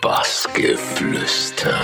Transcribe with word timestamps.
Bassgeflüster. 0.00 1.74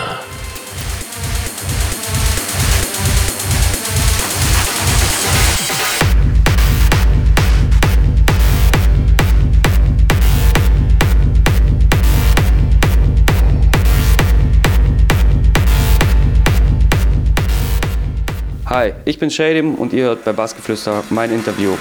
Hi, 18.64 18.94
ich 19.04 19.18
bin 19.18 19.30
Shadim 19.30 19.74
und 19.74 19.92
ihr 19.92 20.04
hört 20.04 20.24
bei 20.24 20.32
Bassgeflüster 20.32 21.04
mein 21.10 21.30
Interview. 21.30 21.76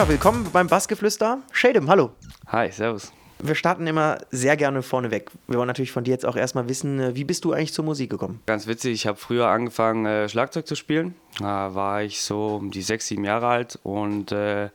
Ja, 0.00 0.08
willkommen 0.08 0.48
beim 0.50 0.66
Bassgeflüster. 0.66 1.42
Shadem, 1.52 1.90
hallo. 1.90 2.12
Hi, 2.46 2.72
servus. 2.72 3.12
Wir 3.38 3.54
starten 3.54 3.86
immer 3.86 4.16
sehr 4.30 4.56
gerne 4.56 4.80
vorneweg. 4.80 5.30
Wir 5.46 5.58
wollen 5.58 5.66
natürlich 5.66 5.92
von 5.92 6.04
dir 6.04 6.12
jetzt 6.12 6.24
auch 6.24 6.36
erstmal 6.36 6.70
wissen, 6.70 6.98
äh, 6.98 7.16
wie 7.16 7.24
bist 7.24 7.44
du 7.44 7.52
eigentlich 7.52 7.74
zur 7.74 7.84
Musik 7.84 8.08
gekommen? 8.08 8.40
Ganz 8.46 8.66
witzig, 8.66 8.94
ich 8.94 9.06
habe 9.06 9.18
früher 9.18 9.48
angefangen, 9.48 10.06
äh, 10.06 10.26
Schlagzeug 10.26 10.66
zu 10.66 10.74
spielen. 10.74 11.16
Da 11.38 11.74
war 11.74 12.02
ich 12.02 12.22
so 12.22 12.56
um 12.56 12.70
die 12.70 12.80
sechs, 12.80 13.08
sieben 13.08 13.26
Jahre 13.26 13.48
alt 13.48 13.78
und 13.82 14.32
äh, 14.32 14.70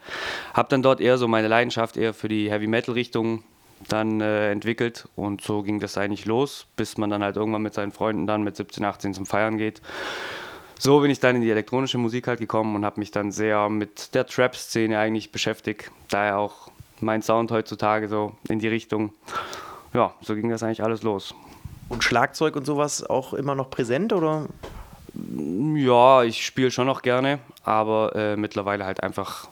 habe 0.54 0.70
dann 0.70 0.84
dort 0.84 1.02
eher 1.02 1.18
so 1.18 1.28
meine 1.28 1.48
Leidenschaft 1.48 1.98
eher 1.98 2.14
für 2.14 2.28
die 2.28 2.52
Heavy-Metal-Richtung 2.52 3.44
dann 3.90 4.22
äh, 4.22 4.52
entwickelt 4.52 5.08
und 5.16 5.42
so 5.42 5.64
ging 5.64 5.80
das 5.80 5.98
eigentlich 5.98 6.26
los, 6.26 6.68
bis 6.76 7.00
man 7.00 7.10
dann 7.10 7.24
halt 7.24 7.36
irgendwann 7.36 7.64
mit 7.64 7.74
seinen 7.74 7.92
Freunden 7.92 8.28
dann 8.28 8.44
mit 8.44 8.58
17, 8.58 8.86
18 8.86 9.16
zum 9.16 9.26
Feiern 9.26 9.58
geht. 9.58 9.82
So 10.78 11.00
bin 11.00 11.10
ich 11.10 11.20
dann 11.20 11.36
in 11.38 11.42
die 11.42 11.50
elektronische 11.50 11.98
Musik 11.98 12.28
halt 12.28 12.40
gekommen 12.40 12.76
und 12.76 12.86
habe 12.86 13.00
mich 13.00 13.12
dann 13.12 13.32
sehr 13.32 13.70
mit 13.70 14.14
der 14.14 14.26
Trap-Szene 14.26 14.98
eigentlich 15.00 15.32
beschäftigt. 15.32 15.92
Daher 16.10 16.38
auch 16.38 16.70
mein 17.02 17.22
Sound 17.22 17.52
heutzutage 17.52 18.08
so 18.08 18.34
in 18.50 18.60
die 18.60 18.68
Richtung. 18.68 19.14
Ja, 19.94 20.14
so 20.22 20.36
ging 20.36 20.50
das 20.50 20.64
eigentlich 20.64 20.84
alles 20.84 21.04
los. 21.04 21.34
Und 21.88 22.04
Schlagzeug 22.04 22.56
und 22.56 22.66
sowas 22.66 23.04
auch 23.04 23.34
immer 23.34 23.56
noch 23.56 23.70
präsent 23.70 24.12
oder? 24.12 24.48
Ja, 25.76 26.24
ich 26.24 26.46
spiele 26.46 26.72
schon 26.72 26.88
noch 26.88 27.02
gerne, 27.02 27.40
aber 27.64 28.16
äh, 28.16 28.36
mittlerweile 28.36 28.86
halt 28.86 29.02
einfach 29.02 29.48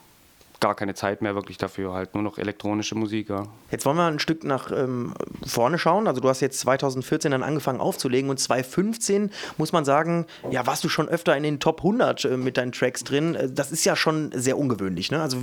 gar 0.64 0.75
keine 0.75 0.94
Zeit 0.94 1.22
mehr 1.22 1.36
wirklich 1.36 1.58
dafür, 1.58 1.94
halt 1.94 2.14
nur 2.14 2.23
noch 2.23 2.38
elektronische 2.38 2.95
Musik. 2.95 3.30
Ja. 3.30 3.44
Jetzt 3.69 3.86
wollen 3.86 3.97
wir 3.97 4.06
ein 4.06 4.19
Stück 4.19 4.45
nach 4.45 4.72
ähm, 4.72 5.14
vorne 5.45 5.78
schauen. 5.78 6.08
Also 6.08 6.22
du 6.22 6.30
hast 6.30 6.39
jetzt 6.39 6.61
2014 6.61 7.31
dann 7.31 7.44
angefangen 7.44 7.81
aufzulegen 7.81 8.30
und 8.30 8.39
2015 8.39 9.30
muss 9.58 9.73
man 9.73 9.84
sagen, 9.84 10.25
ja, 10.50 10.66
warst 10.66 10.86
du 10.86 10.89
schon 10.89 11.09
öfter 11.09 11.36
in 11.36 11.44
den 11.44 11.59
Top 11.59 11.80
100 11.80 12.23
äh, 12.23 12.38
mit 12.38 12.56
deinen 12.56 12.72
Tracks 12.72 13.03
drin. 13.03 13.36
Äh, 13.36 13.52
das 13.52 13.73
ist 13.73 13.84
ja 13.84 13.97
schon 13.97 14.31
sehr 14.34 14.58
ungewöhnlich. 14.58 15.11
Ne? 15.11 15.22
Also 15.22 15.38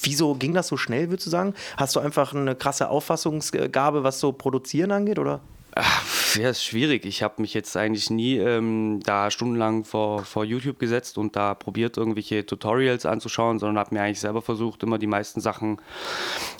wieso 0.00 0.34
ging 0.34 0.54
das 0.54 0.68
so 0.68 0.78
schnell, 0.78 1.10
würdest 1.10 1.26
du 1.26 1.30
sagen? 1.30 1.52
Hast 1.76 1.94
du 1.94 2.00
einfach 2.00 2.32
eine 2.32 2.54
krasse 2.54 2.88
Auffassungsgabe, 2.88 4.02
was 4.02 4.18
so 4.18 4.32
Produzieren 4.32 4.92
angeht, 4.92 5.18
oder? 5.18 5.40
Ach, 5.76 6.36
ja, 6.36 6.50
ist 6.50 6.62
schwierig. 6.62 7.04
Ich 7.04 7.24
habe 7.24 7.42
mich 7.42 7.52
jetzt 7.52 7.76
eigentlich 7.76 8.08
nie 8.08 8.36
ähm, 8.36 9.00
da 9.02 9.32
stundenlang 9.32 9.84
vor, 9.84 10.24
vor 10.24 10.44
YouTube 10.44 10.78
gesetzt 10.78 11.18
und 11.18 11.34
da 11.34 11.54
probiert, 11.54 11.96
irgendwelche 11.96 12.46
Tutorials 12.46 13.06
anzuschauen, 13.06 13.58
sondern 13.58 13.78
habe 13.78 13.92
mir 13.92 14.02
eigentlich 14.02 14.20
selber 14.20 14.40
versucht, 14.40 14.84
immer 14.84 14.98
die 14.98 15.08
meisten 15.08 15.40
Sachen 15.40 15.80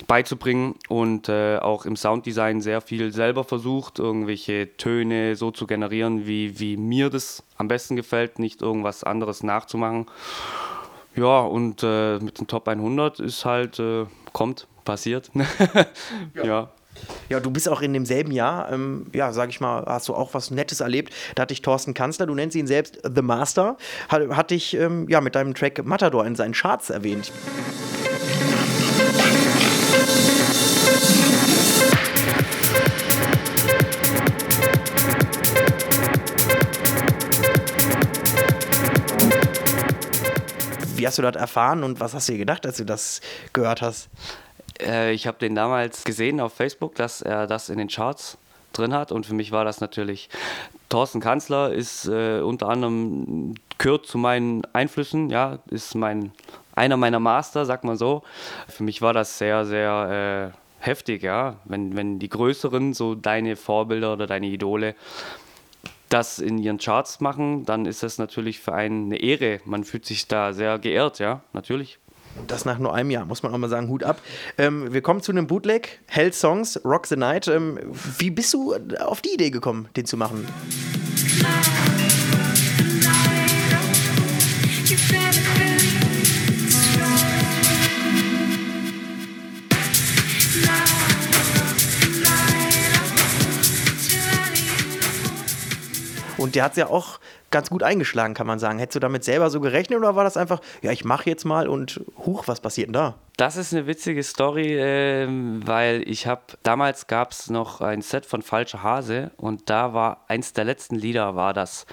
beizubringen 0.08 0.74
und 0.88 1.28
äh, 1.28 1.58
auch 1.58 1.86
im 1.86 1.94
Sounddesign 1.94 2.60
sehr 2.60 2.80
viel 2.80 3.12
selber 3.12 3.44
versucht, 3.44 4.00
irgendwelche 4.00 4.76
Töne 4.76 5.36
so 5.36 5.52
zu 5.52 5.68
generieren, 5.68 6.26
wie, 6.26 6.58
wie 6.58 6.76
mir 6.76 7.08
das 7.08 7.44
am 7.56 7.68
besten 7.68 7.94
gefällt, 7.94 8.40
nicht 8.40 8.62
irgendwas 8.62 9.04
anderes 9.04 9.44
nachzumachen. 9.44 10.06
Ja, 11.14 11.42
und 11.42 11.84
äh, 11.84 12.18
mit 12.18 12.40
den 12.40 12.48
Top 12.48 12.66
100 12.66 13.20
ist 13.20 13.44
halt, 13.44 13.78
äh, 13.78 14.06
kommt, 14.32 14.66
passiert. 14.84 15.30
ja. 16.34 16.44
ja. 16.44 16.73
Ja, 17.28 17.40
du 17.40 17.50
bist 17.50 17.68
auch 17.68 17.80
in 17.80 17.92
demselben 17.92 18.32
Jahr, 18.32 18.70
ähm, 18.72 19.06
ja, 19.12 19.32
sag 19.32 19.48
ich 19.48 19.60
mal, 19.60 19.84
hast 19.86 20.08
du 20.08 20.14
auch 20.14 20.34
was 20.34 20.50
Nettes 20.50 20.80
erlebt. 20.80 21.12
Da 21.34 21.42
hatte 21.42 21.54
ich 21.54 21.62
Thorsten 21.62 21.94
Kanzler, 21.94 22.26
du 22.26 22.34
nennst 22.34 22.56
ihn 22.56 22.66
selbst 22.66 22.98
The 23.02 23.22
Master, 23.22 23.76
hat, 24.08 24.28
hat 24.30 24.50
dich 24.50 24.74
ähm, 24.74 25.06
ja, 25.08 25.20
mit 25.20 25.34
deinem 25.34 25.54
Track 25.54 25.84
Matador 25.84 26.26
in 26.26 26.36
seinen 26.36 26.52
Charts 26.52 26.90
erwähnt. 26.90 27.32
Wie 40.96 41.06
hast 41.06 41.18
du 41.18 41.22
das 41.22 41.36
erfahren 41.36 41.84
und 41.84 42.00
was 42.00 42.14
hast 42.14 42.28
du 42.28 42.32
dir 42.32 42.38
gedacht, 42.38 42.64
als 42.64 42.78
du 42.78 42.84
das 42.84 43.20
gehört 43.52 43.82
hast? 43.82 44.08
Äh, 44.80 45.12
ich 45.12 45.26
habe 45.26 45.38
den 45.38 45.54
damals 45.54 46.04
gesehen 46.04 46.40
auf 46.40 46.54
Facebook, 46.54 46.94
dass 46.94 47.22
er 47.22 47.46
das 47.46 47.68
in 47.68 47.78
den 47.78 47.88
Charts 47.88 48.38
drin 48.72 48.92
hat 48.92 49.12
und 49.12 49.26
für 49.26 49.34
mich 49.34 49.52
war 49.52 49.64
das 49.64 49.80
natürlich 49.80 50.28
Thorsten 50.88 51.20
Kanzler 51.20 51.72
ist 51.72 52.06
äh, 52.06 52.40
unter 52.40 52.68
anderem 52.68 53.54
gehört 53.78 54.06
zu 54.06 54.18
meinen 54.18 54.62
Einflüssen, 54.72 55.30
ja, 55.30 55.58
ist 55.70 55.94
mein 55.94 56.32
einer 56.74 56.96
meiner 56.96 57.20
Master, 57.20 57.64
sag 57.64 57.84
mal 57.84 57.96
so. 57.96 58.22
Für 58.68 58.82
mich 58.82 59.02
war 59.02 59.12
das 59.12 59.38
sehr 59.38 59.64
sehr 59.64 60.52
äh, 60.52 60.84
heftig, 60.84 61.22
ja, 61.22 61.56
wenn 61.64 61.96
wenn 61.96 62.18
die 62.18 62.28
größeren 62.28 62.94
so 62.94 63.14
deine 63.14 63.56
Vorbilder 63.56 64.12
oder 64.12 64.26
deine 64.26 64.46
Idole 64.46 64.94
das 66.10 66.38
in 66.38 66.58
ihren 66.58 66.78
Charts 66.78 67.20
machen, 67.20 67.64
dann 67.64 67.86
ist 67.86 68.04
das 68.04 68.18
natürlich 68.18 68.60
für 68.60 68.72
einen 68.74 69.06
eine 69.06 69.16
Ehre. 69.16 69.60
Man 69.64 69.82
fühlt 69.82 70.06
sich 70.06 70.28
da 70.28 70.52
sehr 70.52 70.78
geehrt, 70.78 71.18
ja, 71.18 71.40
natürlich. 71.52 71.98
Das 72.46 72.64
nach 72.64 72.78
nur 72.78 72.94
einem 72.94 73.10
Jahr, 73.10 73.24
muss 73.24 73.42
man 73.42 73.52
auch 73.52 73.58
mal 73.58 73.68
sagen, 73.68 73.88
Hut 73.88 74.04
ab. 74.04 74.20
Ähm, 74.58 74.92
wir 74.92 75.02
kommen 75.02 75.22
zu 75.22 75.32
einem 75.32 75.46
Bootleg, 75.46 76.00
Hell 76.06 76.32
Songs, 76.32 76.80
Rock 76.84 77.06
the 77.06 77.16
Night. 77.16 77.48
Ähm, 77.48 77.78
wie 78.18 78.30
bist 78.30 78.52
du 78.54 78.74
auf 79.00 79.20
die 79.20 79.34
Idee 79.34 79.50
gekommen, 79.50 79.88
den 79.96 80.04
zu 80.04 80.16
machen? 80.16 80.46
Der 96.54 96.64
hat 96.64 96.72
es 96.72 96.78
ja 96.78 96.86
auch 96.86 97.18
ganz 97.50 97.70
gut 97.70 97.82
eingeschlagen, 97.82 98.34
kann 98.34 98.46
man 98.46 98.58
sagen. 98.58 98.78
Hättest 98.78 98.96
du 98.96 99.00
damit 99.00 99.24
selber 99.24 99.50
so 99.50 99.60
gerechnet 99.60 99.98
oder 99.98 100.16
war 100.16 100.24
das 100.24 100.36
einfach, 100.36 100.60
ja, 100.82 100.92
ich 100.92 101.04
mache 101.04 101.28
jetzt 101.28 101.44
mal 101.44 101.68
und 101.68 102.00
huch, 102.18 102.48
was 102.48 102.60
passiert 102.60 102.88
denn 102.88 102.94
da? 102.94 103.14
Das 103.36 103.56
ist 103.56 103.72
eine 103.72 103.86
witzige 103.86 104.22
Story, 104.22 104.78
äh, 104.78 105.26
weil 105.64 106.02
ich 106.08 106.26
habe, 106.26 106.42
damals 106.62 107.06
gab 107.06 107.32
es 107.32 107.50
noch 107.50 107.80
ein 107.80 108.02
Set 108.02 108.26
von 108.26 108.42
Falscher 108.42 108.82
Hase 108.82 109.30
und 109.36 109.70
da 109.70 109.94
war 109.94 110.24
eins 110.28 110.52
der 110.52 110.64
letzten 110.64 110.96
Lieder 110.96 111.36
war 111.36 111.52
das. 111.52 111.86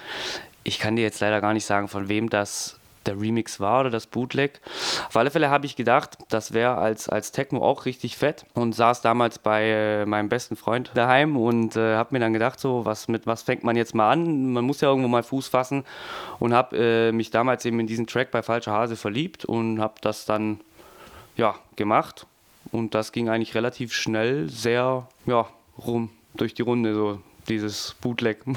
Ich 0.64 0.78
kann 0.78 0.96
dir 0.96 1.02
jetzt 1.02 1.20
leider 1.20 1.40
gar 1.40 1.52
nicht 1.52 1.66
sagen, 1.66 1.88
von 1.88 2.08
wem 2.08 2.30
das 2.30 2.78
der 3.06 3.20
Remix 3.20 3.60
war 3.60 3.80
oder 3.80 3.90
das 3.90 4.06
Bootleg. 4.06 4.60
Auf 5.08 5.16
alle 5.16 5.30
Fälle 5.30 5.50
habe 5.50 5.66
ich 5.66 5.76
gedacht, 5.76 6.18
das 6.28 6.52
wäre 6.52 6.76
als, 6.76 7.08
als 7.08 7.32
Techno 7.32 7.62
auch 7.62 7.86
richtig 7.86 8.16
fett 8.16 8.46
und 8.54 8.74
saß 8.74 9.00
damals 9.02 9.38
bei 9.38 9.64
äh, 9.68 10.06
meinem 10.06 10.28
besten 10.28 10.56
Freund 10.56 10.90
daheim 10.94 11.36
und 11.36 11.76
äh, 11.76 11.96
habe 11.96 12.14
mir 12.14 12.20
dann 12.20 12.32
gedacht, 12.32 12.60
so, 12.60 12.84
was, 12.84 13.08
mit 13.08 13.26
was 13.26 13.42
fängt 13.42 13.64
man 13.64 13.76
jetzt 13.76 13.94
mal 13.94 14.10
an? 14.10 14.52
Man 14.52 14.64
muss 14.64 14.80
ja 14.80 14.88
irgendwo 14.88 15.08
mal 15.08 15.22
Fuß 15.22 15.48
fassen 15.48 15.84
und 16.38 16.54
habe 16.54 16.76
äh, 16.76 17.12
mich 17.12 17.30
damals 17.30 17.64
eben 17.64 17.80
in 17.80 17.86
diesen 17.86 18.06
Track 18.06 18.30
bei 18.30 18.42
Falscher 18.42 18.72
Hase 18.72 18.96
verliebt 18.96 19.44
und 19.44 19.80
habe 19.80 19.94
das 20.00 20.24
dann 20.24 20.60
ja, 21.36 21.54
gemacht 21.76 22.26
und 22.70 22.94
das 22.94 23.12
ging 23.12 23.28
eigentlich 23.28 23.54
relativ 23.54 23.92
schnell, 23.92 24.48
sehr 24.48 25.06
ja, 25.26 25.46
rum 25.78 26.10
durch 26.34 26.54
die 26.54 26.62
Runde 26.62 26.94
so 26.94 27.20
dieses 27.48 27.94
Bootleg. 28.00 28.38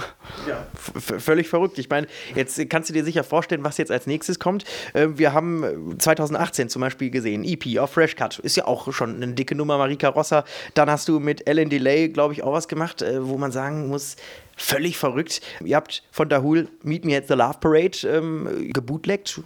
Ja, 0.47 0.67
völlig 0.99 1.47
verrückt. 1.47 1.79
Ich 1.79 1.89
meine, 1.89 2.07
jetzt 2.35 2.69
kannst 2.69 2.89
du 2.89 2.93
dir 2.93 3.03
sicher 3.03 3.23
vorstellen, 3.23 3.63
was 3.63 3.77
jetzt 3.77 3.91
als 3.91 4.05
nächstes 4.05 4.37
kommt. 4.37 4.63
Ähm, 4.93 5.17
wir 5.17 5.33
haben 5.33 5.95
2018 5.97 6.69
zum 6.69 6.81
Beispiel 6.81 7.09
gesehen, 7.09 7.43
EP 7.43 7.79
auf 7.79 7.91
Fresh 7.91 8.15
Cut. 8.15 8.39
Ist 8.39 8.57
ja 8.57 8.65
auch 8.65 8.91
schon 8.93 9.15
eine 9.15 9.33
dicke 9.33 9.55
Nummer, 9.55 9.77
Marika 9.77 10.09
Rossa. 10.09 10.43
Dann 10.73 10.89
hast 10.89 11.07
du 11.07 11.19
mit 11.19 11.47
Ellen 11.47 11.69
Delay, 11.69 12.09
glaube 12.09 12.33
ich, 12.33 12.43
auch 12.43 12.53
was 12.53 12.67
gemacht, 12.67 13.01
äh, 13.01 13.25
wo 13.25 13.37
man 13.37 13.51
sagen 13.51 13.87
muss, 13.87 14.17
völlig 14.55 14.97
verrückt. 14.97 15.41
Ihr 15.63 15.75
habt 15.75 16.03
von 16.11 16.29
Dahul 16.29 16.69
Meet 16.83 17.05
Me 17.05 17.17
at 17.17 17.27
the 17.27 17.33
Love 17.33 17.57
Parade 17.59 17.97
ähm, 18.07 18.71
gebootlegt. 18.71 19.41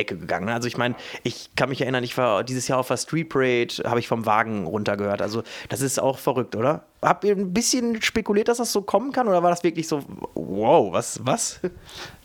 Decke 0.00 0.16
gegangen. 0.16 0.46
Ne? 0.46 0.54
Also 0.54 0.66
ich 0.66 0.78
meine, 0.78 0.94
ich 1.22 1.50
kann 1.56 1.68
mich 1.68 1.82
erinnern, 1.82 2.02
ich 2.02 2.16
war 2.16 2.42
dieses 2.42 2.66
Jahr 2.68 2.78
auf 2.78 2.88
der 2.88 2.96
Street 2.96 3.28
Parade, 3.28 3.74
habe 3.84 4.00
ich 4.00 4.08
vom 4.08 4.24
Wagen 4.24 4.66
runtergehört. 4.66 5.20
Also 5.20 5.42
das 5.68 5.82
ist 5.82 6.00
auch 6.00 6.18
verrückt, 6.18 6.56
oder? 6.56 6.84
Habt 7.02 7.24
ihr 7.24 7.36
ein 7.36 7.52
bisschen 7.52 8.00
spekuliert, 8.00 8.48
dass 8.48 8.58
das 8.58 8.72
so 8.72 8.82
kommen 8.82 9.12
kann 9.12 9.28
oder 9.28 9.42
war 9.42 9.50
das 9.50 9.62
wirklich 9.62 9.86
so, 9.86 10.02
wow, 10.34 10.92
was, 10.92 11.20
was? 11.24 11.60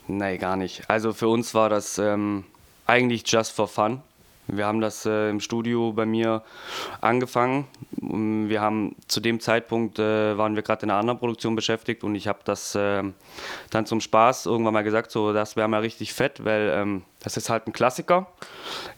Nee, 0.08 0.38
gar 0.38 0.56
nicht. 0.56 0.88
Also 0.88 1.14
für 1.14 1.28
uns 1.28 1.56
war 1.56 1.68
das 1.68 1.98
ähm, 1.98 2.44
eigentlich 2.86 3.24
just 3.26 3.54
for 3.54 3.68
fun. 3.68 4.04
Wir 4.48 4.66
haben 4.66 4.82
das 4.82 5.06
äh, 5.06 5.30
im 5.30 5.40
Studio 5.40 5.92
bei 5.94 6.06
mir 6.06 6.44
angefangen. 7.02 7.68
Wir 7.92 8.62
haben 8.62 8.96
zu 9.08 9.20
dem 9.20 9.40
Zeitpunkt 9.40 10.00
äh, 10.00 10.38
waren 10.38 10.56
wir 10.56 10.64
gerade 10.64 10.84
in 10.84 10.92
einer 10.92 11.00
anderen 11.00 11.20
Produktion 11.20 11.56
beschäftigt 11.56 12.04
und 12.04 12.16
ich 12.16 12.28
habe 12.28 12.40
das 12.46 12.76
äh, 12.76 13.04
dann 13.72 13.86
zum 13.86 14.02
Spaß 14.02 14.46
irgendwann 14.46 14.74
mal 14.74 14.84
gesagt, 14.84 15.12
so 15.12 15.34
das 15.34 15.56
wäre 15.56 15.68
mal 15.68 15.82
richtig 15.82 16.14
fett, 16.14 16.44
weil 16.46 16.72
ähm, 16.76 17.04
das 17.22 17.38
ist 17.38 17.50
halt 17.50 17.68
ein 17.68 17.74
Klassiker 17.74 18.28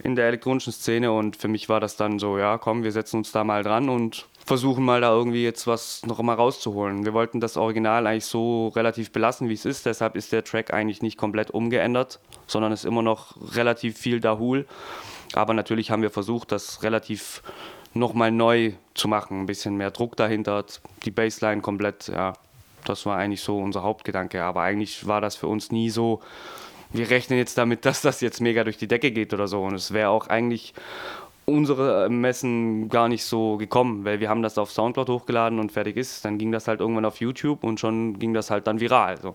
in 0.04 0.16
der 0.16 0.28
elektronischen 0.28 0.74
Szene 0.74 1.12
und 1.12 1.38
für 1.38 1.48
mich 1.48 1.70
war 1.70 1.80
das 1.80 1.96
dann 1.96 2.20
so, 2.20 2.38
ja 2.38 2.58
komm, 2.58 2.84
wir 2.84 2.92
setzen 2.92 3.18
uns 3.18 3.32
da 3.32 3.44
mal 3.44 3.64
dran 3.64 3.90
und 3.90 4.28
versuchen 4.46 4.84
mal 4.84 5.02
da 5.02 5.12
irgendwie 5.12 5.44
jetzt 5.44 5.68
was 5.68 6.06
noch 6.06 6.22
mal 6.22 6.34
rauszuholen. 6.34 7.06
Wir 7.06 7.14
wollten 7.14 7.40
das 7.40 7.58
Original 7.58 8.08
eigentlich 8.08 8.26
so 8.26 8.70
relativ 8.70 9.12
belassen, 9.12 9.50
wie 9.50 9.54
es 9.54 9.66
ist, 9.66 9.86
deshalb 9.86 10.16
ist 10.16 10.32
der 10.32 10.44
Track 10.44 10.74
eigentlich 10.74 11.02
nicht 11.02 11.18
komplett 11.18 11.52
umgeändert, 11.52 12.20
sondern 12.48 12.72
ist 12.72 12.86
immer 12.86 13.02
noch 13.02 13.36
relativ 13.56 13.98
viel 13.98 14.20
Dahul. 14.20 14.66
Aber 15.34 15.54
natürlich 15.54 15.92
haben 15.92 16.02
wir 16.02 16.12
versucht, 16.12 16.52
das 16.52 16.84
relativ 16.84 17.42
nochmal 17.94 18.32
neu 18.32 18.74
zu 18.94 19.08
machen, 19.08 19.42
ein 19.42 19.46
bisschen 19.46 19.76
mehr 19.76 19.92
Druck 19.92 20.16
dahinter, 20.16 20.66
die 21.04 21.12
Bassline 21.12 21.62
komplett, 21.62 22.08
ja, 22.08 22.34
das 22.86 23.06
war 23.06 23.18
eigentlich 23.18 23.42
so 23.42 23.60
unser 23.60 23.84
Hauptgedanke. 23.84 24.44
Aber 24.44 24.62
eigentlich 24.62 25.08
war 25.08 25.22
das 25.22 25.36
für 25.36 25.48
uns 25.48 25.72
nie 25.72 25.90
so, 25.90 26.22
wir 26.92 27.10
rechnen 27.10 27.38
jetzt 27.38 27.58
damit, 27.58 27.86
dass 27.86 28.02
das 28.02 28.22
jetzt 28.22 28.42
mega 28.42 28.64
durch 28.64 28.78
die 28.78 28.88
Decke 28.88 29.12
geht 29.12 29.34
oder 29.34 29.48
so. 29.48 29.64
Und 29.64 29.76
es 29.76 29.94
wäre 29.94 30.10
auch 30.10 30.28
eigentlich 30.28 30.74
unsere 31.46 32.10
Messen 32.10 32.90
gar 32.90 33.08
nicht 33.08 33.24
so 33.24 33.56
gekommen, 33.56 34.04
weil 34.04 34.20
wir 34.20 34.30
haben 34.30 34.42
das 34.42 34.58
auf 34.58 34.72
Soundcloud 34.72 35.08
hochgeladen 35.10 35.60
und 35.60 35.72
fertig 35.72 35.96
ist. 35.96 36.26
Dann 36.26 36.38
ging 36.38 36.52
das 36.52 36.68
halt 36.68 36.82
irgendwann 36.82 37.06
auf 37.06 37.22
YouTube 37.22 37.64
und 37.64 37.80
schon 37.80 38.20
ging 38.20 38.34
das 38.34 38.52
halt 38.52 38.68
dann 38.68 38.80
viral. 38.82 39.16
Also, 39.16 39.34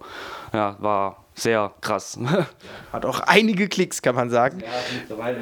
ja, 0.52 0.76
war 0.78 1.21
sehr 1.34 1.72
krass. 1.80 2.18
Hat 2.92 3.06
auch 3.06 3.20
einige 3.20 3.68
Klicks, 3.68 4.02
kann 4.02 4.14
man 4.14 4.30
sagen. 4.30 4.60
Ja, 4.60 4.66
mittlerweile. 5.00 5.38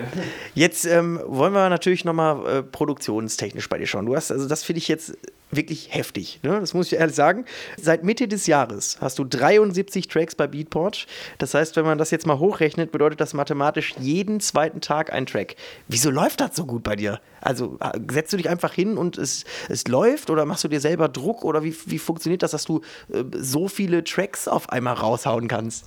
Jetzt 0.54 0.84
ähm, 0.84 1.20
wollen 1.26 1.52
wir 1.52 1.68
natürlich 1.68 2.04
nochmal 2.04 2.46
äh, 2.46 2.62
produktionstechnisch 2.62 3.68
bei 3.68 3.78
dir 3.78 3.86
schauen. 3.86 4.06
Du 4.06 4.14
hast, 4.14 4.30
also 4.30 4.48
das 4.48 4.62
finde 4.62 4.78
ich 4.78 4.88
jetzt 4.88 5.16
wirklich 5.50 5.92
heftig, 5.92 6.40
ne? 6.42 6.60
das 6.60 6.74
muss 6.74 6.92
ich 6.92 6.98
ehrlich 6.98 7.16
sagen. 7.16 7.44
Seit 7.80 8.04
Mitte 8.04 8.28
des 8.28 8.46
Jahres 8.46 8.98
hast 9.00 9.18
du 9.18 9.24
73 9.24 10.06
Tracks 10.08 10.34
bei 10.34 10.46
Beatport. 10.46 11.06
Das 11.38 11.54
heißt, 11.54 11.76
wenn 11.76 11.84
man 11.84 11.98
das 11.98 12.10
jetzt 12.10 12.26
mal 12.26 12.38
hochrechnet, 12.38 12.92
bedeutet 12.92 13.20
das 13.20 13.34
mathematisch 13.34 13.94
jeden 13.98 14.40
zweiten 14.40 14.80
Tag 14.80 15.12
ein 15.12 15.26
Track. 15.26 15.56
Wieso 15.88 16.10
läuft 16.10 16.40
das 16.40 16.54
so 16.56 16.66
gut 16.66 16.82
bei 16.82 16.96
dir? 16.96 17.20
Also 17.40 17.78
äh, 17.80 17.98
setzt 18.10 18.32
du 18.32 18.36
dich 18.36 18.48
einfach 18.48 18.72
hin 18.72 18.96
und 18.96 19.18
es, 19.18 19.44
es 19.68 19.88
läuft 19.88 20.30
oder 20.30 20.44
machst 20.44 20.64
du 20.64 20.68
dir 20.68 20.80
selber 20.80 21.08
Druck 21.08 21.44
oder 21.44 21.64
wie, 21.64 21.74
wie 21.86 21.98
funktioniert 21.98 22.42
das, 22.42 22.52
dass 22.52 22.64
du 22.64 22.82
äh, 23.12 23.24
so 23.32 23.68
viele 23.68 24.04
Tracks 24.04 24.46
auf 24.46 24.68
einmal 24.70 24.94
raushauen 24.94 25.48
kannst? 25.48 25.79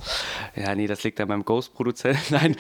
Ja, 0.56 0.76
nee, 0.76 0.88
das 0.88 1.04
liegt 1.04 1.20
an 1.20 1.28
meinem 1.28 1.46
Ghost-Produzent. 1.46 2.20
Nein, 2.32 2.56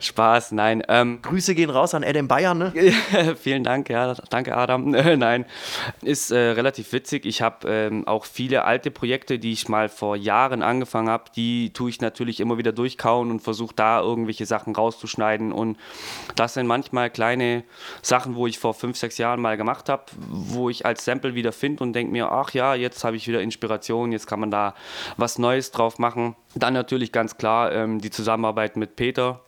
Spaß, 0.00 0.52
nein. 0.52 0.82
Ähm, 0.88 1.20
Grüße 1.22 1.54
gehen 1.54 1.70
raus 1.70 1.94
an 1.94 2.04
Adam 2.04 2.28
Bayern, 2.28 2.58
ne? 2.58 2.72
Vielen 3.40 3.64
Dank, 3.64 3.88
ja, 3.90 4.14
danke 4.30 4.56
Adam. 4.56 4.90
nein, 5.18 5.44
ist 6.02 6.30
äh, 6.30 6.38
relativ 6.38 6.92
witzig. 6.92 7.26
Ich 7.26 7.42
habe 7.42 7.68
ähm, 7.68 8.06
auch 8.06 8.24
viele 8.24 8.64
alte 8.64 8.90
Projekte, 8.90 9.38
die 9.38 9.52
ich 9.52 9.68
mal 9.68 9.88
vor 9.88 10.16
Jahren 10.16 10.62
angefangen 10.62 11.08
habe, 11.08 11.24
die 11.34 11.72
tue 11.72 11.90
ich 11.90 12.00
natürlich 12.00 12.40
immer 12.40 12.58
wieder 12.58 12.72
durchkauen 12.72 13.30
und 13.30 13.40
versuche 13.40 13.74
da 13.74 14.00
irgendwelche 14.00 14.46
Sachen 14.46 14.74
rauszuschneiden 14.74 15.52
und 15.52 15.78
das 16.36 16.54
sind 16.54 16.66
manchmal 16.66 17.10
kleine 17.10 17.64
Sachen, 18.02 18.34
wo 18.34 18.46
ich 18.46 18.58
vor 18.58 18.74
fünf, 18.74 18.96
sechs 18.96 19.18
Jahren 19.18 19.40
mal 19.40 19.56
gemacht 19.56 19.88
habe, 19.88 20.04
wo 20.16 20.70
ich 20.70 20.86
als 20.86 21.04
Sample 21.04 21.34
wieder 21.34 21.52
finde 21.52 21.82
und 21.84 21.92
denke 21.92 22.12
mir, 22.12 22.30
ach 22.30 22.52
ja, 22.52 22.74
jetzt 22.74 23.04
habe 23.04 23.16
ich 23.16 23.28
wieder 23.28 23.40
Inspiration, 23.40 24.12
jetzt 24.12 24.26
kann 24.26 24.40
man 24.40 24.50
da 24.50 24.74
was 25.16 25.38
Neues 25.38 25.71
drauf 25.72 25.98
machen. 25.98 26.36
Dann 26.54 26.74
natürlich 26.74 27.12
ganz 27.12 27.36
klar 27.36 27.72
ähm, 27.72 28.00
die 28.00 28.10
Zusammenarbeit 28.10 28.76
mit 28.76 28.96
Peter, 28.96 29.40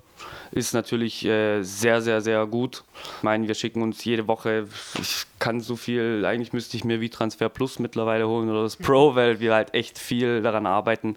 ist 0.52 0.72
natürlich 0.72 1.24
äh, 1.24 1.62
sehr, 1.62 2.00
sehr, 2.00 2.20
sehr 2.20 2.46
gut. 2.46 2.84
Ich 3.16 3.22
meine, 3.22 3.48
wir 3.48 3.54
schicken 3.54 3.82
uns 3.82 4.04
jede 4.04 4.28
Woche, 4.28 4.68
ich 5.00 5.26
kann 5.38 5.60
so 5.60 5.76
viel, 5.76 6.24
eigentlich 6.24 6.52
müsste 6.52 6.76
ich 6.76 6.84
mir 6.84 7.00
wie 7.00 7.10
Transfer 7.10 7.48
Plus 7.48 7.78
mittlerweile 7.78 8.28
holen 8.28 8.48
oder 8.48 8.62
das 8.62 8.76
Pro, 8.76 9.14
weil 9.14 9.40
wir 9.40 9.54
halt 9.54 9.74
echt 9.74 9.98
viel 9.98 10.42
daran 10.42 10.66
arbeiten. 10.66 11.16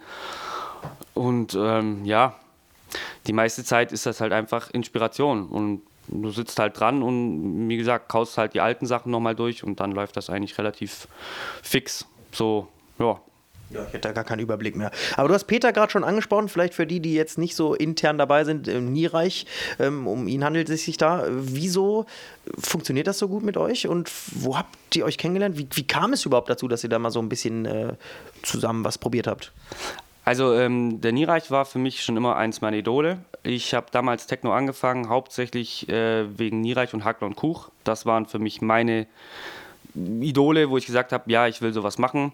Und 1.14 1.56
ähm, 1.60 2.04
ja, 2.06 2.36
die 3.28 3.34
meiste 3.34 3.64
Zeit 3.64 3.92
ist 3.92 4.06
das 4.06 4.22
halt 4.22 4.34
einfach 4.34 4.72
Inspiration 4.72 5.48
und 5.48 5.82
du 6.08 6.30
sitzt 6.32 6.58
halt 6.58 6.80
dran 6.80 7.04
und 7.04 7.68
wie 7.68 7.78
gesagt, 7.78 8.10
kaust 8.10 8.38
halt 8.38 8.54
die 8.54 8.62
alten 8.62 8.86
Sachen 8.86 9.12
nochmal 9.12 9.36
durch 9.36 9.64
und 9.64 9.80
dann 9.80 9.92
läuft 9.92 10.18
das 10.18 10.30
eigentlich 10.30 10.58
relativ 10.58 11.08
fix. 11.62 12.06
So, 12.32 12.68
ja. 12.98 13.20
Ja, 13.70 13.82
ich 13.82 13.94
hätte 13.94 14.08
da 14.08 14.12
gar 14.14 14.24
keinen 14.24 14.40
Überblick 14.40 14.76
mehr. 14.76 14.92
Aber 15.16 15.28
du 15.28 15.34
hast 15.34 15.46
Peter 15.46 15.74
gerade 15.74 15.92
schon 15.92 16.04
angesprochen, 16.04 16.48
vielleicht 16.48 16.74
für 16.74 16.88
die, 16.88 17.00
die 17.00 17.14
jetzt 17.14 17.38
nicht 17.38 17.56
so 17.56 17.74
intern 17.74 18.18
dabei 18.18 18.44
sind, 18.44 18.68
äh, 18.68 18.80
Niereich, 18.80 19.46
ähm, 19.80 20.08
um 20.08 20.28
ihn 20.28 20.44
handelt 20.44 20.70
es 20.70 20.86
sich 20.86 20.98
da. 20.98 21.26
Wieso 21.30 22.06
funktioniert 22.58 23.08
das 23.08 23.20
so 23.20 23.28
gut 23.28 23.44
mit 23.44 23.58
euch 23.58 23.88
und 23.88 24.10
wo 24.32 24.58
habt 24.58 24.96
ihr 24.96 25.06
euch 25.06 25.18
kennengelernt? 25.18 25.58
Wie, 25.58 25.68
wie 25.74 25.86
kam 25.86 26.14
es 26.14 26.26
überhaupt 26.26 26.50
dazu, 26.50 26.68
dass 26.68 26.84
ihr 26.84 26.90
da 26.90 27.00
mal 27.00 27.12
so 27.12 27.20
ein 27.20 27.30
bisschen 27.30 27.66
äh, 27.66 27.94
zusammen 28.42 28.86
was 28.86 28.98
probiert 28.98 29.28
habt? 29.28 29.52
Also 30.24 30.54
ähm, 30.54 31.00
der 31.00 31.14
Niereich 31.14 31.52
war 31.52 31.66
für 31.66 31.80
mich 31.80 32.04
schon 32.04 32.18
immer 32.18 32.36
eins 32.36 32.60
meiner 32.60 32.76
Idole. 32.76 33.20
Ich 33.44 33.74
habe 33.74 33.88
damals 33.92 34.28
Techno 34.28 34.52
angefangen, 34.52 35.08
hauptsächlich 35.08 35.88
äh, 35.88 36.38
wegen 36.38 36.60
Niereich 36.60 36.94
und 36.94 37.06
Hackler 37.06 37.28
und 37.28 37.38
Kuch. 37.38 37.70
Das 37.86 38.06
waren 38.06 38.26
für 38.26 38.38
mich 38.38 38.62
meine 38.62 39.08
Idole, 39.96 40.70
wo 40.70 40.78
ich 40.78 40.86
gesagt 40.86 41.14
habe, 41.14 41.32
ja, 41.32 41.48
ich 41.48 41.62
will 41.62 41.74
sowas 41.74 41.98
machen. 41.98 42.34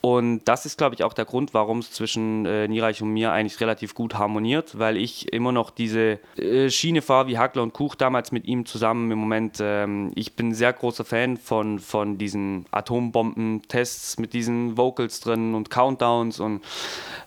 Und 0.00 0.44
das 0.46 0.64
ist, 0.64 0.78
glaube 0.78 0.94
ich, 0.94 1.04
auch 1.04 1.12
der 1.12 1.26
Grund, 1.26 1.52
warum 1.52 1.80
es 1.80 1.92
zwischen 1.92 2.46
äh, 2.46 2.66
Niereich 2.68 3.02
und 3.02 3.10
mir 3.10 3.32
eigentlich 3.32 3.60
relativ 3.60 3.94
gut 3.94 4.14
harmoniert, 4.14 4.78
weil 4.78 4.96
ich 4.96 5.32
immer 5.32 5.52
noch 5.52 5.70
diese 5.70 6.18
äh, 6.36 6.70
Schiene 6.70 7.02
fahre 7.02 7.26
wie 7.26 7.36
Hackler 7.36 7.62
und 7.62 7.74
Kuch 7.74 7.96
damals 7.96 8.32
mit 8.32 8.46
ihm 8.46 8.64
zusammen 8.64 9.10
im 9.10 9.18
Moment. 9.18 9.58
Ähm, 9.60 10.12
ich 10.14 10.36
bin 10.36 10.48
ein 10.48 10.54
sehr 10.54 10.72
großer 10.72 11.04
Fan 11.04 11.36
von, 11.36 11.78
von 11.78 12.16
diesen 12.16 12.64
Atombomben-Tests 12.70 14.18
mit 14.18 14.32
diesen 14.32 14.78
Vocals 14.78 15.20
drin 15.20 15.54
und 15.54 15.68
Countdowns 15.68 16.40
und 16.40 16.64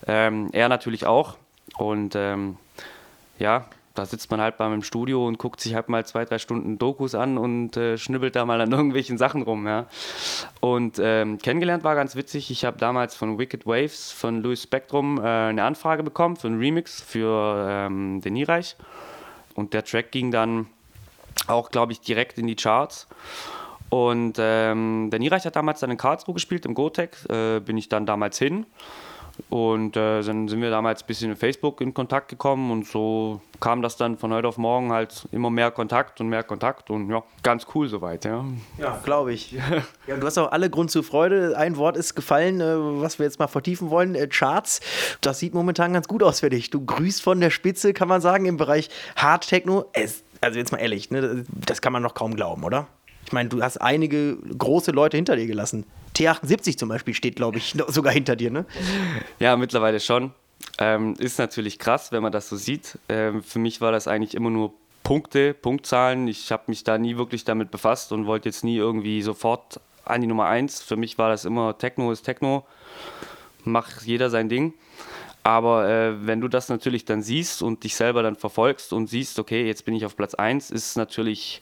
ähm, 0.08 0.48
er 0.52 0.68
natürlich 0.68 1.06
auch. 1.06 1.36
Und 1.76 2.14
ähm, 2.16 2.56
ja, 3.38 3.66
da 3.94 4.04
sitzt 4.04 4.30
man 4.30 4.40
halt 4.40 4.56
beim 4.56 4.82
Studio 4.82 5.26
und 5.26 5.38
guckt 5.38 5.60
sich 5.60 5.74
halt 5.74 5.88
mal 5.88 6.04
zwei, 6.04 6.24
drei 6.24 6.38
Stunden 6.38 6.78
Dokus 6.78 7.14
an 7.14 7.38
und 7.38 7.76
äh, 7.76 7.96
schnibbelt 7.96 8.34
da 8.34 8.44
mal 8.44 8.60
an 8.60 8.72
irgendwelchen 8.72 9.18
Sachen 9.18 9.42
rum. 9.42 9.66
Ja. 9.66 9.86
Und 10.60 10.98
ähm, 11.00 11.38
kennengelernt 11.38 11.84
war 11.84 11.94
ganz 11.94 12.16
witzig. 12.16 12.50
Ich 12.50 12.64
habe 12.64 12.76
damals 12.76 13.14
von 13.14 13.38
Wicked 13.38 13.66
Waves 13.66 14.10
von 14.10 14.42
Louis 14.42 14.62
Spectrum 14.62 15.18
äh, 15.18 15.22
eine 15.22 15.62
Anfrage 15.62 16.02
bekommen 16.02 16.36
für 16.36 16.48
einen 16.48 16.58
Remix 16.58 17.00
für 17.00 17.66
ähm, 17.68 18.20
den 18.20 18.32
Niereich. 18.32 18.76
Und 19.54 19.72
der 19.72 19.84
Track 19.84 20.10
ging 20.10 20.32
dann 20.32 20.66
auch, 21.46 21.70
glaube 21.70 21.92
ich, 21.92 22.00
direkt 22.00 22.38
in 22.38 22.48
die 22.48 22.56
Charts. 22.56 23.06
Und 23.90 24.38
ähm, 24.40 25.08
der 25.12 25.20
Niereich 25.20 25.44
hat 25.44 25.54
damals 25.54 25.78
dann 25.78 25.90
in 25.92 25.96
Karlsruhe 25.96 26.34
gespielt, 26.34 26.66
im 26.66 26.74
Gotec. 26.74 27.16
Äh, 27.28 27.60
bin 27.60 27.78
ich 27.78 27.88
dann 27.88 28.06
damals 28.06 28.38
hin. 28.38 28.66
Und 29.48 29.96
äh, 29.96 30.22
dann 30.22 30.48
sind 30.48 30.60
wir 30.60 30.70
damals 30.70 31.02
ein 31.02 31.06
bisschen 31.06 31.30
in 31.30 31.36
Facebook 31.36 31.80
in 31.80 31.92
Kontakt 31.92 32.28
gekommen 32.28 32.70
und 32.70 32.86
so 32.86 33.40
kam 33.60 33.82
das 33.82 33.96
dann 33.96 34.18
von 34.18 34.32
heute 34.32 34.48
auf 34.48 34.58
morgen 34.58 34.92
halt 34.92 35.26
immer 35.32 35.50
mehr 35.50 35.70
Kontakt 35.70 36.20
und 36.20 36.28
mehr 36.28 36.42
Kontakt 36.42 36.90
und 36.90 37.10
ja, 37.10 37.22
ganz 37.42 37.66
cool 37.74 37.88
soweit, 37.88 38.24
ja. 38.24 38.44
Ja, 38.78 39.00
glaube 39.04 39.32
ich. 39.32 39.52
ja, 40.06 40.16
du 40.16 40.26
hast 40.26 40.38
auch 40.38 40.52
alle 40.52 40.70
Grund 40.70 40.90
zur 40.90 41.02
Freude. 41.02 41.56
Ein 41.56 41.76
Wort 41.76 41.96
ist 41.96 42.14
gefallen, 42.14 42.60
äh, 42.60 42.76
was 43.00 43.18
wir 43.18 43.26
jetzt 43.26 43.38
mal 43.38 43.48
vertiefen 43.48 43.90
wollen, 43.90 44.14
äh, 44.14 44.28
Charts. 44.28 44.80
Das 45.20 45.38
sieht 45.38 45.54
momentan 45.54 45.92
ganz 45.92 46.08
gut 46.08 46.22
aus 46.22 46.40
für 46.40 46.50
dich. 46.50 46.70
Du 46.70 46.84
grüßt 46.84 47.22
von 47.22 47.40
der 47.40 47.50
Spitze, 47.50 47.92
kann 47.92 48.08
man 48.08 48.20
sagen, 48.20 48.46
im 48.46 48.56
Bereich 48.56 48.88
Hard 49.16 49.48
Techno. 49.48 49.90
also 50.40 50.58
jetzt 50.58 50.72
mal 50.72 50.78
ehrlich, 50.78 51.10
ne, 51.10 51.44
das 51.48 51.80
kann 51.80 51.92
man 51.92 52.02
noch 52.02 52.14
kaum 52.14 52.36
glauben, 52.36 52.64
oder? 52.64 52.86
Ich 53.26 53.32
meine, 53.32 53.48
du 53.48 53.62
hast 53.62 53.78
einige 53.78 54.36
große 54.36 54.90
Leute 54.90 55.16
hinter 55.16 55.36
dir 55.36 55.46
gelassen. 55.46 55.84
T78 56.16 56.76
zum 56.76 56.88
Beispiel 56.88 57.14
steht, 57.14 57.36
glaube 57.36 57.58
ich, 57.58 57.74
sogar 57.88 58.12
hinter 58.12 58.36
dir, 58.36 58.50
ne? 58.50 58.66
Ja, 59.38 59.56
mittlerweile 59.56 60.00
schon. 60.00 60.32
Ähm, 60.78 61.14
ist 61.18 61.38
natürlich 61.38 61.78
krass, 61.78 62.12
wenn 62.12 62.22
man 62.22 62.32
das 62.32 62.48
so 62.48 62.56
sieht. 62.56 62.98
Ähm, 63.08 63.42
für 63.42 63.58
mich 63.58 63.80
war 63.80 63.92
das 63.92 64.08
eigentlich 64.08 64.34
immer 64.34 64.50
nur 64.50 64.72
Punkte, 65.02 65.54
Punktzahlen. 65.54 66.26
Ich 66.28 66.50
habe 66.50 66.64
mich 66.66 66.84
da 66.84 66.98
nie 66.98 67.16
wirklich 67.16 67.44
damit 67.44 67.70
befasst 67.70 68.12
und 68.12 68.26
wollte 68.26 68.48
jetzt 68.48 68.64
nie 68.64 68.76
irgendwie 68.76 69.22
sofort 69.22 69.80
an 70.04 70.20
die 70.20 70.26
Nummer 70.26 70.46
1. 70.46 70.82
Für 70.82 70.96
mich 70.96 71.18
war 71.18 71.28
das 71.28 71.44
immer 71.44 71.78
Techno 71.78 72.10
ist 72.10 72.22
Techno, 72.22 72.64
macht 73.64 74.02
jeder 74.02 74.30
sein 74.30 74.48
Ding. 74.48 74.74
Aber 75.42 75.88
äh, 75.88 76.26
wenn 76.26 76.40
du 76.40 76.48
das 76.48 76.70
natürlich 76.70 77.04
dann 77.04 77.22
siehst 77.22 77.60
und 77.62 77.84
dich 77.84 77.94
selber 77.96 78.22
dann 78.22 78.34
verfolgst 78.34 78.94
und 78.94 79.08
siehst, 79.08 79.38
okay, 79.38 79.66
jetzt 79.66 79.84
bin 79.84 79.94
ich 79.94 80.06
auf 80.06 80.16
Platz 80.16 80.34
1, 80.34 80.70
ist 80.70 80.96
natürlich 80.96 81.60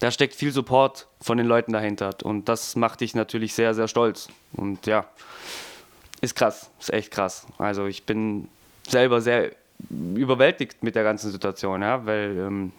da 0.00 0.10
steckt 0.10 0.34
viel 0.34 0.50
Support 0.50 1.06
von 1.20 1.36
den 1.36 1.46
Leuten 1.46 1.72
dahinter. 1.72 2.10
Und 2.24 2.48
das 2.48 2.74
macht 2.74 3.02
dich 3.02 3.14
natürlich 3.14 3.54
sehr, 3.54 3.74
sehr 3.74 3.86
stolz. 3.86 4.28
Und 4.52 4.86
ja, 4.86 5.04
ist 6.20 6.34
krass, 6.34 6.70
ist 6.80 6.92
echt 6.92 7.10
krass. 7.10 7.46
Also 7.58 7.86
ich 7.86 8.04
bin 8.04 8.48
selber 8.88 9.20
sehr 9.20 9.52
überwältigt 9.88 10.82
mit 10.82 10.94
der 10.94 11.04
ganzen 11.04 11.30
Situation, 11.30 11.82
ja, 11.82 12.04
weil 12.04 12.36
ähm, 12.38 12.72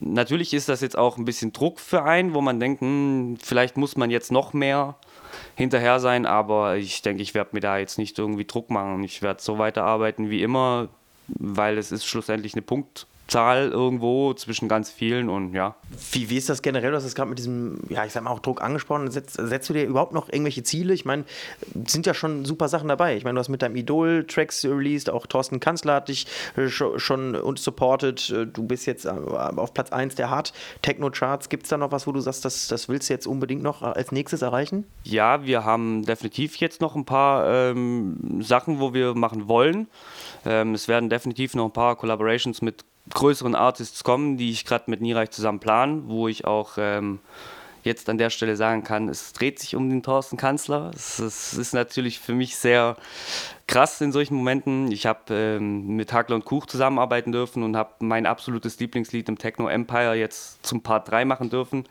natürlich 0.00 0.54
ist 0.54 0.68
das 0.68 0.80
jetzt 0.80 0.96
auch 0.96 1.18
ein 1.18 1.24
bisschen 1.24 1.52
Druck 1.52 1.80
für 1.80 2.04
einen, 2.04 2.34
wo 2.34 2.40
man 2.40 2.60
denkt, 2.60 2.80
hm, 2.80 3.38
vielleicht 3.42 3.76
muss 3.76 3.96
man 3.96 4.10
jetzt 4.10 4.32
noch 4.32 4.52
mehr 4.52 4.96
hinterher 5.56 6.00
sein, 6.00 6.24
aber 6.26 6.76
ich 6.76 7.02
denke, 7.02 7.22
ich 7.22 7.34
werde 7.34 7.50
mir 7.52 7.60
da 7.60 7.78
jetzt 7.78 7.98
nicht 7.98 8.18
irgendwie 8.18 8.44
Druck 8.44 8.70
machen. 8.70 9.02
Ich 9.04 9.22
werde 9.22 9.42
so 9.42 9.58
weiterarbeiten 9.58 10.30
wie 10.30 10.42
immer, 10.42 10.88
weil 11.28 11.78
es 11.78 11.92
ist 11.92 12.06
schlussendlich 12.06 12.54
eine 12.54 12.62
Punkt, 12.62 13.06
Zahl 13.26 13.70
irgendwo 13.70 14.34
zwischen 14.34 14.68
ganz 14.68 14.90
vielen 14.90 15.30
und 15.30 15.54
ja. 15.54 15.76
Wie, 16.12 16.28
wie 16.28 16.36
ist 16.36 16.48
das 16.48 16.60
generell? 16.60 16.90
Du 16.90 16.96
hast 16.96 17.04
es 17.04 17.14
gerade 17.14 17.30
mit 17.30 17.38
diesem, 17.38 17.80
ja, 17.88 18.04
ich 18.04 18.12
sag 18.12 18.22
mal 18.22 18.30
auch 18.30 18.40
Druck 18.40 18.62
angesprochen. 18.62 19.10
Setzt, 19.10 19.34
setzt 19.34 19.68
du 19.68 19.72
dir 19.72 19.84
überhaupt 19.84 20.12
noch 20.12 20.28
irgendwelche 20.28 20.62
Ziele? 20.62 20.92
Ich 20.92 21.04
meine, 21.04 21.24
sind 21.86 22.06
ja 22.06 22.12
schon 22.12 22.44
super 22.44 22.68
Sachen 22.68 22.88
dabei. 22.88 23.16
Ich 23.16 23.24
meine, 23.24 23.34
du 23.34 23.40
hast 23.40 23.48
mit 23.48 23.62
deinem 23.62 23.76
Idol 23.76 24.26
Tracks 24.26 24.64
released, 24.64 25.08
auch 25.08 25.26
Thorsten 25.26 25.58
Kanzler 25.58 25.94
hat 25.94 26.08
dich 26.08 26.26
äh, 26.56 26.68
schon 26.68 27.34
und 27.34 27.58
supported. 27.58 28.30
Äh, 28.30 28.46
du 28.46 28.64
bist 28.64 28.86
jetzt 28.86 29.06
äh, 29.06 29.08
auf 29.08 29.72
Platz 29.72 29.90
1 29.90 30.16
der 30.16 30.28
Hard 30.30 30.52
Techno 30.82 31.10
Charts. 31.10 31.48
Gibt 31.48 31.64
es 31.64 31.70
da 31.70 31.78
noch 31.78 31.92
was, 31.92 32.06
wo 32.06 32.12
du 32.12 32.20
sagst, 32.20 32.44
das, 32.44 32.68
das 32.68 32.88
willst 32.88 33.08
du 33.08 33.14
jetzt 33.14 33.26
unbedingt 33.26 33.62
noch 33.62 33.82
als 33.82 34.12
nächstes 34.12 34.42
erreichen? 34.42 34.84
Ja, 35.04 35.44
wir 35.44 35.64
haben 35.64 36.04
definitiv 36.04 36.56
jetzt 36.56 36.80
noch 36.80 36.94
ein 36.94 37.06
paar 37.06 37.46
ähm, 37.48 38.42
Sachen, 38.42 38.80
wo 38.80 38.92
wir 38.92 39.14
machen 39.14 39.48
wollen. 39.48 39.88
Ähm, 40.44 40.74
es 40.74 40.88
werden 40.88 41.08
definitiv 41.08 41.54
noch 41.54 41.66
ein 41.66 41.72
paar 41.72 41.96
Collaborations 41.96 42.60
mit 42.60 42.84
größeren 43.12 43.54
Artists 43.54 44.04
kommen, 44.04 44.36
die 44.36 44.50
ich 44.50 44.64
gerade 44.64 44.90
mit 44.90 45.00
Niereich 45.00 45.30
zusammen 45.30 45.60
plane, 45.60 46.04
wo 46.06 46.28
ich 46.28 46.46
auch 46.46 46.72
ähm, 46.78 47.20
jetzt 47.84 48.08
an 48.08 48.18
der 48.18 48.30
Stelle 48.30 48.56
sagen 48.56 48.82
kann, 48.82 49.08
es 49.08 49.32
dreht 49.32 49.58
sich 49.58 49.76
um 49.76 49.90
den 49.90 50.02
Thorsten 50.02 50.36
Kanzler. 50.36 50.90
Es, 50.94 51.18
es 51.18 51.54
ist 51.54 51.74
natürlich 51.74 52.18
für 52.18 52.32
mich 52.32 52.56
sehr 52.56 52.96
krass 53.66 54.00
in 54.00 54.10
solchen 54.10 54.34
Momenten. 54.34 54.90
Ich 54.90 55.06
habe 55.06 55.34
ähm, 55.34 55.96
mit 55.96 56.12
Hagler 56.12 56.36
und 56.36 56.44
Kuch 56.44 56.66
zusammenarbeiten 56.66 57.30
dürfen 57.30 57.62
und 57.62 57.76
habe 57.76 57.92
mein 58.00 58.26
absolutes 58.26 58.78
Lieblingslied 58.80 59.28
im 59.28 59.38
Techno 59.38 59.68
Empire 59.68 60.14
jetzt 60.14 60.64
zum 60.66 60.82
Part 60.82 61.10
3 61.10 61.26
machen 61.26 61.50
dürfen. 61.50 61.84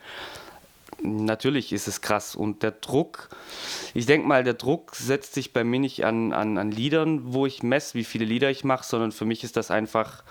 Natürlich 1.01 1.73
ist 1.73 1.87
es 1.87 2.01
krass 2.01 2.35
und 2.35 2.63
der 2.63 2.71
Druck, 2.71 3.29
ich 3.93 4.05
denke 4.05 4.27
mal, 4.27 4.43
der 4.43 4.53
Druck 4.53 4.95
setzt 4.95 5.33
sich 5.33 5.51
bei 5.51 5.63
mir 5.63 5.79
nicht 5.79 6.05
an, 6.05 6.33
an, 6.33 6.57
an 6.57 6.71
Liedern, 6.71 7.33
wo 7.33 7.45
ich 7.45 7.61
messe, 7.61 7.95
wie 7.95 8.03
viele 8.03 8.25
Lieder 8.25 8.49
ich 8.49 8.63
mache, 8.63 8.85
sondern 8.85 9.11
für 9.11 9.25
mich 9.25 9.43
ist 9.43 9.57
das 9.57 9.69
einfach 9.69 10.23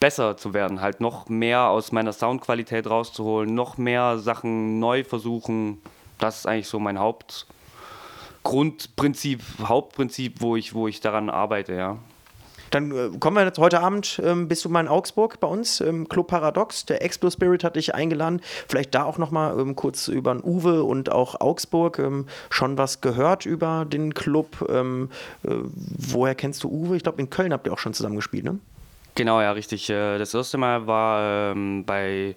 besser 0.00 0.36
zu 0.36 0.52
werden, 0.54 0.80
halt 0.80 1.00
noch 1.00 1.28
mehr 1.28 1.68
aus 1.68 1.92
meiner 1.92 2.12
Soundqualität 2.12 2.88
rauszuholen, 2.88 3.54
noch 3.54 3.78
mehr 3.78 4.18
Sachen 4.18 4.78
neu 4.78 5.04
versuchen. 5.04 5.80
Das 6.18 6.38
ist 6.38 6.46
eigentlich 6.46 6.68
so 6.68 6.78
mein 6.78 6.98
Hauptgrundprinzip, 6.98 9.42
Hauptprinzip, 9.62 10.40
wo 10.40 10.56
ich, 10.56 10.74
wo 10.74 10.88
ich 10.88 11.00
daran 11.00 11.30
arbeite, 11.30 11.74
ja. 11.74 11.98
Dann 12.70 12.90
äh, 12.90 13.10
kommen 13.20 13.36
wir 13.36 13.44
jetzt 13.44 13.58
heute 13.58 13.80
Abend, 13.80 14.20
ähm, 14.24 14.48
bist 14.48 14.64
du 14.64 14.68
mal 14.68 14.80
in 14.80 14.88
Augsburg 14.88 15.40
bei 15.40 15.46
uns 15.46 15.80
im 15.80 16.08
Club 16.08 16.28
Paradox. 16.28 16.84
Der 16.84 17.02
Explo 17.02 17.30
Spirit 17.30 17.64
hat 17.64 17.76
dich 17.76 17.94
eingeladen. 17.94 18.40
Vielleicht 18.68 18.94
da 18.94 19.04
auch 19.04 19.18
nochmal 19.18 19.58
ähm, 19.58 19.76
kurz 19.76 20.08
über 20.08 20.34
den 20.34 20.42
Uwe 20.42 20.82
und 20.82 21.12
auch 21.12 21.40
Augsburg. 21.40 21.98
Ähm, 21.98 22.26
schon 22.50 22.76
was 22.76 23.00
gehört 23.00 23.46
über 23.46 23.84
den 23.84 24.14
Club? 24.14 24.66
Ähm, 24.68 25.10
äh, 25.44 25.50
woher 25.52 26.34
kennst 26.34 26.64
du 26.64 26.68
Uwe? 26.68 26.96
Ich 26.96 27.04
glaube, 27.04 27.20
in 27.20 27.30
Köln 27.30 27.52
habt 27.52 27.66
ihr 27.66 27.72
auch 27.72 27.78
schon 27.78 27.94
zusammen 27.94 28.16
gespielt, 28.16 28.44
ne? 28.44 28.58
Genau, 29.16 29.40
ja, 29.40 29.52
richtig. 29.52 29.88
Äh, 29.88 30.18
das 30.18 30.34
erste 30.34 30.58
Mal 30.58 30.86
war 30.86 31.52
ähm, 31.52 31.86
bei 31.86 32.36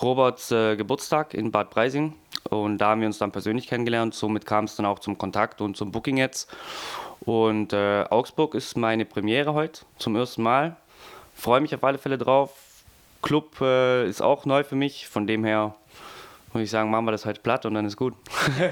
Roberts 0.00 0.50
äh, 0.50 0.74
Geburtstag 0.74 1.34
in 1.34 1.50
Bad 1.50 1.68
Breising 1.68 2.14
und 2.48 2.78
da 2.78 2.88
haben 2.88 3.02
wir 3.02 3.06
uns 3.06 3.18
dann 3.18 3.32
persönlich 3.32 3.66
kennengelernt. 3.66 4.14
Somit 4.14 4.46
kam 4.46 4.64
es 4.64 4.76
dann 4.76 4.86
auch 4.86 4.98
zum 4.98 5.18
Kontakt 5.18 5.60
und 5.60 5.76
zum 5.76 5.92
Booking 5.92 6.16
jetzt. 6.16 6.50
Und 7.20 7.74
äh, 7.74 8.04
Augsburg 8.08 8.54
ist 8.54 8.78
meine 8.78 9.04
Premiere 9.04 9.52
heute 9.52 9.82
zum 9.98 10.16
ersten 10.16 10.42
Mal. 10.42 10.76
Freue 11.34 11.60
mich 11.60 11.74
auf 11.74 11.84
alle 11.84 11.98
Fälle 11.98 12.16
drauf. 12.16 12.50
Club 13.20 13.60
äh, 13.60 14.08
ist 14.08 14.22
auch 14.22 14.46
neu 14.46 14.64
für 14.64 14.76
mich, 14.76 15.08
von 15.08 15.26
dem 15.26 15.44
her 15.44 15.74
würde 16.56 16.64
ich 16.64 16.70
sagen, 16.70 16.90
machen 16.90 17.04
wir 17.04 17.12
das 17.12 17.24
heute 17.24 17.40
platt 17.40 17.66
und 17.66 17.74
dann 17.74 17.84
ist 17.84 17.96
gut. 17.96 18.14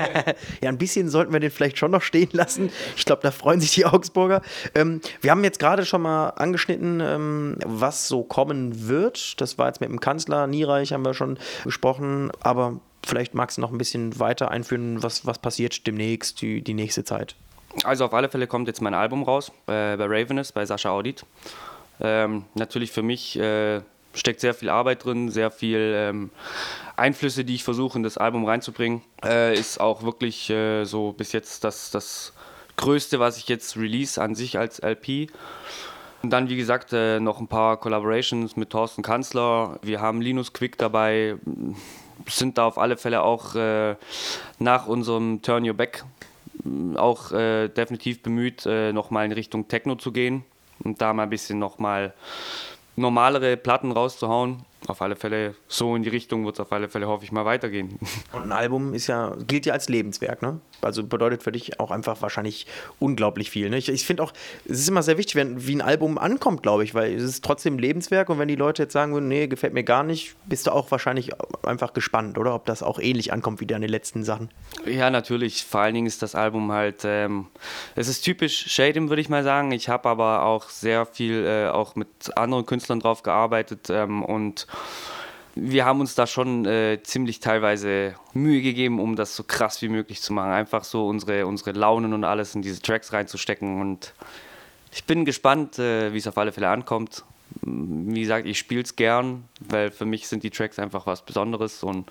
ja, 0.63 0.69
ein 0.69 0.79
bisschen 0.79 1.09
sollten 1.09 1.33
wir 1.33 1.41
den 1.41 1.51
vielleicht 1.51 1.79
schon 1.79 1.91
noch 1.91 2.03
stehen 2.03 2.31
lassen. 2.33 2.71
Ich 2.97 3.05
glaube, 3.05 3.23
da 3.23 3.31
freuen 3.31 3.61
sich 3.61 3.73
die 3.73 3.87
Augsburger. 3.87 4.43
Ähm, 4.75 5.01
wir 5.21 5.31
haben 5.31 5.45
jetzt 5.45 5.59
gerade 5.59 5.85
schon 5.85 6.03
mal 6.03 6.31
angeschnitten, 6.31 7.01
ähm, 7.01 7.57
was 7.65 8.09
so 8.09 8.23
kommen 8.23 8.89
wird. 8.89 9.41
Das 9.41 9.59
war 9.59 9.69
jetzt 9.69 9.81
mit 9.81 9.91
dem 9.91 10.01
Kanzler 10.01 10.47
Niereich, 10.47 10.93
haben 10.93 11.05
wir 11.05 11.15
schon 11.15 11.39
gesprochen. 11.65 12.31
Aber 12.41 12.81
vielleicht 13.07 13.35
magst 13.35 13.59
du 13.59 13.61
noch 13.61 13.71
ein 13.71 13.79
bisschen 13.79 14.19
weiter 14.19 14.51
einführen, 14.51 15.03
was, 15.03 15.27
was 15.27 15.39
passiert 15.39 15.87
demnächst, 15.87 16.41
die, 16.43 16.63
die 16.63 16.75
nächste 16.75 17.05
Zeit. 17.05 17.37
Also 17.83 18.05
auf 18.05 18.15
alle 18.15 18.29
Fälle 18.29 18.47
kommt 18.47 18.69
jetzt 18.69 18.81
mein 18.81 18.95
Album 18.95 19.25
raus 19.25 19.51
äh, 19.67 19.97
bei 19.97 20.07
Ravenous, 20.07 20.53
bei 20.53 20.65
Sascha 20.65 20.91
Audit. 20.91 21.25
Ähm, 22.01 22.45
natürlich 22.55 22.93
für 22.93 23.03
mich 23.03 23.39
äh, 23.39 23.81
steckt 24.15 24.41
sehr 24.41 24.55
viel 24.55 24.69
Arbeit 24.69 25.05
drin, 25.05 25.31
sehr 25.31 25.51
viel 25.51 25.93
ähm, 25.97 26.31
Einflüsse, 26.97 27.45
die 27.45 27.55
ich 27.55 27.65
versuche 27.65 27.99
in 27.99 28.03
das 28.03 28.19
Album 28.19 28.45
reinzubringen. 28.45 29.03
Äh, 29.25 29.55
ist 29.55 29.81
auch 29.81 30.03
wirklich 30.03 30.51
äh, 30.51 30.85
so 30.85 31.13
bis 31.13 31.33
jetzt 31.33 31.65
das, 31.65 31.91
das 31.91 32.33
Größte, 32.77 33.21
was 33.21 33.39
ich 33.39 33.49
jetzt 33.49 33.77
release 33.77 34.21
an 34.21 34.35
sich 34.35 34.59
als 34.59 34.81
LP. 34.81 35.31
Und 36.23 36.31
dann, 36.31 36.49
wie 36.49 36.57
gesagt, 36.57 36.93
äh, 36.93 37.21
noch 37.21 37.41
ein 37.41 37.49
paar 37.49 37.77
Collaborations 37.77 38.57
mit 38.57 38.71
Thorsten 38.71 39.03
Kanzler. 39.03 39.79
Wir 39.83 40.01
haben 40.01 40.23
Linus 40.23 40.53
Quick 40.53 40.79
dabei, 40.79 41.37
sind 42.27 42.57
da 42.57 42.65
auf 42.65 42.79
alle 42.79 42.97
Fälle 42.97 43.23
auch 43.23 43.55
äh, 43.55 43.97
nach 44.59 44.87
unserem 44.87 45.43
Turn 45.43 45.69
Your 45.69 45.75
Back 45.75 46.05
auch 46.97 47.33
äh, 47.33 47.69
definitiv 47.69 48.23
bemüht, 48.23 48.65
äh, 48.67 48.93
nochmal 48.93 49.27
in 49.27 49.33
Richtung 49.33 49.69
Techno 49.69 49.97
zu 49.97 50.13
gehen 50.13 50.45
und 50.83 51.01
da 51.01 51.13
mal 51.13 51.25
ein 51.25 51.31
bisschen 51.31 51.59
nochmal 51.59 52.15
normalere 52.97 53.57
Platten 53.57 53.93
rauszuhauen 53.93 54.65
auf 54.87 55.03
alle 55.03 55.17
Fälle 55.17 55.55
so 55.69 55.97
in 55.97 56.03
die 56.03 56.09
Richtung 56.09 56.45
wird 56.45 56.57
es 56.57 56.61
auf 56.61 56.73
alle 56.73 56.89
Fälle, 56.89 57.07
hoffe 57.09 57.25
ich 57.25 57.33
mal, 57.33 57.45
weitergehen. 57.45 57.99
Und 58.33 58.43
ein 58.43 58.53
Album 58.53 58.95
ist 58.95 59.07
ja, 59.07 59.35
gilt 59.47 59.67
ja 59.67 59.73
als 59.73 59.89
Lebenswerk, 59.89 60.43
ne? 60.43 60.61
Also 60.85 61.05
bedeutet 61.05 61.43
für 61.43 61.53
dich 61.53 61.81
auch 61.81 61.91
einfach 61.91 62.21
wahrscheinlich 62.23 62.67
unglaublich 62.99 63.51
viel. 63.51 63.71
Ne? 63.71 63.79
Ich, 63.79 63.89
ich 63.89 64.05
finde 64.05 64.23
auch, 64.23 64.33
es 64.65 64.81
ist 64.81 64.89
immer 64.89 65.03
sehr 65.03 65.19
wichtig, 65.19 65.37
wenn, 65.37 65.67
wie 65.67 65.75
ein 65.75 65.83
Album 65.83 66.19
ankommt, 66.19 66.63
glaube 66.63 66.85
ich, 66.85 66.95
weil 66.95 67.15
es 67.15 67.23
ist 67.23 67.45
trotzdem 67.45 67.79
Lebenswerk 67.79 68.29
und 68.29 68.39
wenn 68.39 68.49
die 68.49 68.57
Leute 68.57 68.83
jetzt 68.83 68.93
sagen 68.93 69.13
würden, 69.13 69.29
nee, 69.29 69.47
gefällt 69.47 69.75
mir 69.75 69.85
gar 69.85 70.03
nicht, 70.03 70.35
bist 70.47 70.67
du 70.67 70.71
auch 70.71 70.91
wahrscheinlich 70.91 71.31
einfach 71.63 71.93
gespannt, 71.93 72.39
oder? 72.39 72.55
Ob 72.55 72.67
das 72.67 72.83
auch 72.83 72.99
ähnlich 72.99 73.33
ankommt 73.33 73.61
wie 73.61 73.67
deine 73.67 73.87
letzten 73.87 74.25
Sachen. 74.25 74.51
Ja, 74.87 75.11
natürlich. 75.11 75.65
Vor 75.65 75.81
allen 75.81 75.95
Dingen 75.95 76.07
ist 76.07 76.23
das 76.23 76.35
Album 76.35 76.73
halt, 76.73 77.03
ähm, 77.05 77.47
es 77.95 78.09
ist 78.09 78.23
typisch 78.23 78.71
Shadim, 78.73 79.09
würde 79.09 79.23
ich 79.23 79.29
mal 79.29 79.43
sagen. 79.43 79.73
Ich 79.73 79.89
habe 79.89 80.09
aber 80.09 80.45
auch 80.45 80.69
sehr 80.69 81.07
viel 81.07 81.45
äh, 81.45 81.69
auch 81.69 81.97
mit 81.97 82.09
anderen 82.37 82.67
Künstlern 82.67 83.01
drauf 83.01 83.23
gearbeitet 83.23 83.89
ähm, 83.91 84.23
und 84.23 84.67
wir 85.57 85.85
haben 85.85 86.01
uns 86.01 86.15
da 86.15 86.27
schon 86.27 86.65
äh, 86.67 87.01
ziemlich 87.03 87.41
teilweise 87.41 88.15
Mühe 88.33 88.61
gegeben, 88.61 88.99
um 88.99 89.15
das 89.15 89.37
so 89.37 89.45
krass 89.45 89.83
wie 89.83 89.89
möglich 89.89 90.21
zu 90.21 90.33
machen. 90.33 90.51
Einfach 90.51 90.85
so 90.85 91.07
unsere, 91.07 91.47
unsere 91.47 91.73
Launen 91.73 92.13
und 92.13 92.25
alles 92.25 92.55
in 92.55 92.63
diese 92.63 92.83
Tracks 92.83 93.13
reinzustecken. 93.13 93.81
Und 93.81 94.15
ich 94.93 95.05
bin 95.05 95.25
gespannt, 95.25 95.79
äh, 95.79 96.13
wie 96.13 96.19
es 96.19 96.27
auf 96.27 96.39
alle 96.39 96.53
Fälle 96.53 96.69
ankommt. 96.69 97.25
Wie 97.63 98.21
gesagt, 98.21 98.47
ich 98.47 98.59
spiele 98.59 98.83
es 98.83 98.97
gern, 98.97 99.45
weil 99.61 99.91
für 99.91 100.07
mich 100.07 100.27
sind 100.27 100.43
die 100.43 100.51
Tracks 100.51 100.79
einfach 100.79 101.07
was 101.07 101.23
Besonderes 101.23 101.85
und 101.85 102.11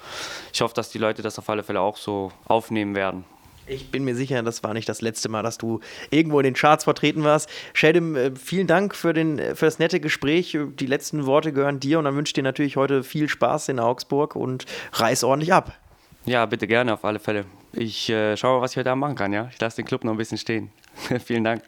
ich 0.53 0.61
hoffe, 0.61 0.73
dass 0.73 0.89
die 0.89 0.99
Leute 0.99 1.21
das 1.21 1.37
auf 1.37 1.49
alle 1.49 1.63
Fälle 1.63 1.81
auch 1.81 1.97
so 1.97 2.31
aufnehmen 2.45 2.95
werden. 2.95 3.25
Ich 3.65 3.91
bin 3.91 4.03
mir 4.03 4.15
sicher, 4.15 4.41
das 4.43 4.63
war 4.63 4.73
nicht 4.73 4.89
das 4.89 5.01
letzte 5.01 5.29
Mal, 5.29 5.43
dass 5.43 5.57
du 5.57 5.79
irgendwo 6.09 6.39
in 6.39 6.43
den 6.43 6.53
Charts 6.53 6.83
vertreten 6.83 7.23
warst. 7.23 7.49
Sheldon, 7.73 8.15
äh, 8.15 8.31
vielen 8.35 8.67
Dank 8.67 8.95
für, 8.95 9.13
den, 9.13 9.39
für 9.55 9.65
das 9.65 9.79
nette 9.79 9.99
Gespräch. 9.99 10.57
Die 10.79 10.85
letzten 10.85 11.25
Worte 11.25 11.53
gehören 11.53 11.79
dir 11.79 11.99
und 11.99 12.05
dann 12.05 12.15
wünsche 12.15 12.31
ich 12.31 12.33
dir 12.33 12.43
natürlich 12.43 12.75
heute 12.75 13.03
viel 13.03 13.29
Spaß 13.29 13.69
in 13.69 13.79
Augsburg 13.79 14.35
und 14.35 14.65
reiß 14.93 15.23
ordentlich 15.23 15.53
ab. 15.53 15.77
Ja, 16.25 16.45
bitte 16.45 16.67
gerne, 16.67 16.93
auf 16.93 17.05
alle 17.05 17.19
Fälle. 17.19 17.45
Ich 17.73 18.09
äh, 18.09 18.37
schaue 18.37 18.57
mal, 18.57 18.61
was 18.61 18.71
ich 18.71 18.77
heute 18.77 18.91
Abend 18.91 19.01
machen 19.01 19.15
kann. 19.15 19.33
Ja? 19.33 19.49
Ich 19.51 19.59
lasse 19.59 19.77
den 19.77 19.85
Club 19.85 20.03
noch 20.03 20.11
ein 20.11 20.17
bisschen 20.17 20.37
stehen. 20.37 20.71
vielen 21.25 21.43
Dank. 21.43 21.63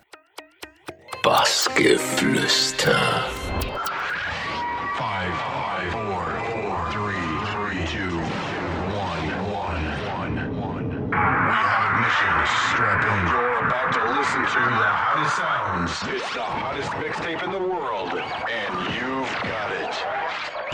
Bassgeflüster. 1.23 3.25
It's 15.88 16.34
the 16.34 16.42
hottest 16.42 16.89
mixtape 16.94 17.44
in 17.44 17.51
the 17.51 17.60
world, 17.60 18.10
and 18.10 18.96
you've 18.96 19.30
got 19.44 19.72
it. 19.72 19.94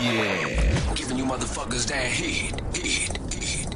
Yeah, 0.00 0.94
giving 0.94 1.18
you 1.18 1.26
motherfuckers 1.26 1.86
that 1.88 2.06
heat, 2.06 2.54
heat, 2.74 3.18
heat. 3.30 3.68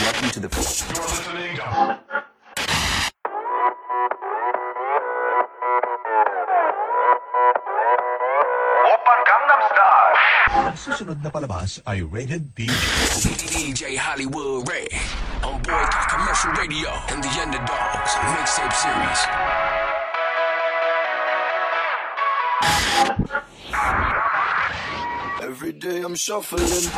Welcome 0.00 0.30
to 0.30 0.40
the. 0.40 0.48
You're 0.94 1.04
listening 1.04 1.56
to. 1.56 2.03
Susunod 10.74 11.22
na 11.22 11.30
palabas 11.30 11.78
ay 11.86 12.02
rated 12.02 12.50
PG. 12.54 12.74
DJ 13.54 13.94
Hollywood 13.96 14.66
Ray 14.66 14.90
on 15.46 15.62
Boycott 15.62 16.06
Commercial 16.10 16.52
Radio 16.58 16.90
and 17.10 17.22
the 17.22 17.32
Underdogs 17.38 18.12
mixtape 18.34 18.74
series. 18.74 19.20
Every 25.42 25.72
day 25.72 26.02
I'm 26.02 26.14
shuffling. 26.14 26.90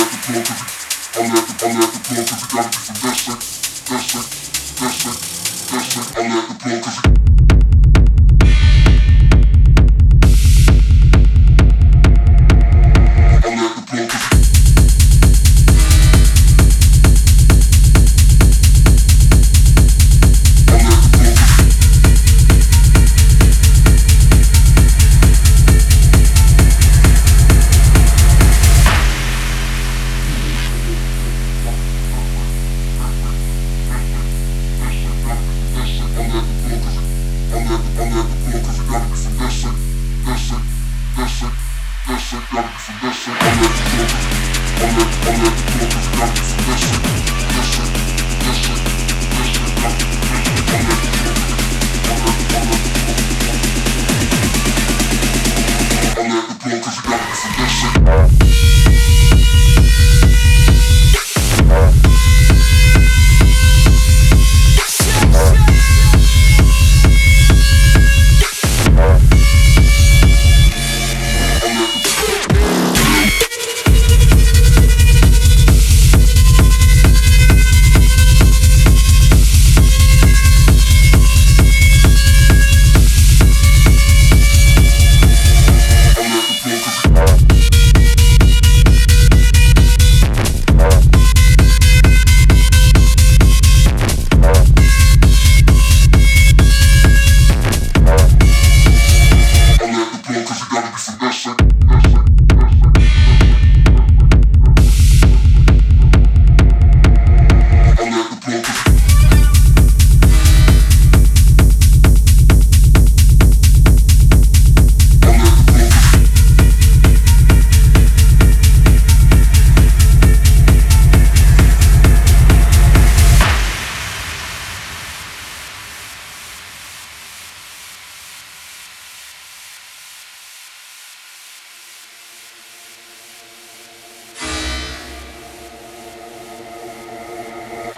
at 0.00 0.10
the 0.10 0.18
club 0.18 0.44
cause 0.46 0.62
you 0.62 1.22
All 1.22 1.26
at 1.26 1.44
the, 1.48 1.54
all 1.64 1.82
at 1.82 1.90
the 1.92 2.00
club 2.06 2.24
cause 2.28 2.42
you 2.42 2.48
gotta 2.54 2.68
be 2.68 2.78
some 2.78 2.98
best 3.02 3.20
thing 3.26 3.40
Best 3.88 4.08
thing, 4.12 4.26
best 4.78 4.98
thing, 5.02 5.18
best 5.72 5.88
thing 5.92 6.32
All 6.32 6.38
at 6.38 6.48
the 6.48 6.54
club 6.62 6.82
cause 6.82 6.98
you 7.04 7.27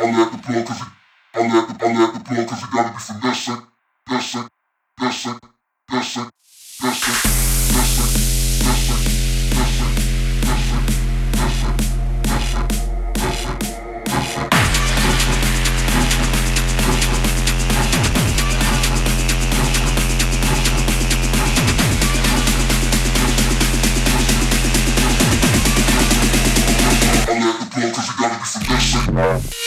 Only 0.02 0.22
at 0.22 0.32
the 0.32 0.38
plug 0.38 0.66
cause 0.66 0.80
it 0.80 0.88
only 1.36 1.58
at 1.58 1.68
the 1.68 1.84
only 1.84 2.02
at 2.02 2.14
the 2.14 2.20
plug 2.20 2.48
cause 2.48 2.62
it 2.62 2.70
gotta 2.72 2.90
be 2.90 2.98
some 2.98 3.20
that 3.20 3.34
shit. 3.34 3.58
That 4.08 4.20
shit. 4.20 4.48
That 4.98 5.10
shit. 5.10 5.36
That 5.88 6.02
shit. 6.02 6.30
That 6.80 6.94
shit. 6.94 7.22
That 7.74 8.20
the 29.06 29.12
plug. 29.12 29.59